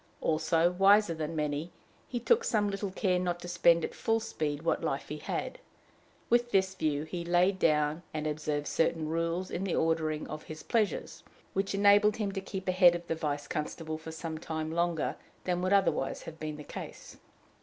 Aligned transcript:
Also, 0.19 0.71
wiser 0.71 1.13
than 1.13 1.35
many, 1.35 1.71
he 2.07 2.19
took 2.19 2.43
some 2.43 2.71
little 2.71 2.89
care 2.89 3.19
not 3.19 3.39
to 3.39 3.47
spend 3.47 3.85
at 3.85 3.93
full 3.93 4.19
speed 4.19 4.63
what 4.63 4.83
life 4.83 5.09
he 5.09 5.17
had. 5.19 5.59
With 6.27 6.49
this 6.49 6.73
view 6.73 7.03
he 7.03 7.23
laid 7.23 7.59
down 7.59 8.01
and 8.11 8.25
observed 8.25 8.65
certain 8.65 9.07
rules 9.07 9.51
in 9.51 9.63
the 9.63 9.75
ordering 9.75 10.27
of 10.27 10.41
his 10.41 10.63
pleasures, 10.63 11.21
which 11.53 11.75
enabled 11.75 12.15
him 12.15 12.31
to 12.31 12.41
keep 12.41 12.67
ahead 12.67 12.95
of 12.95 13.05
the 13.05 13.13
vice 13.13 13.47
constable 13.47 13.99
for 13.99 14.11
some 14.11 14.39
time 14.39 14.71
longer 14.71 15.17
than 15.43 15.61
would 15.61 15.71
otherwise 15.71 16.23
have 16.23 16.39
been 16.39 16.57
the 16.57 16.63
case. 16.63 17.17